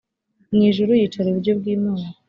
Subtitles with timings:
[0.53, 2.07] mu ijuru yicara iburyo bw imana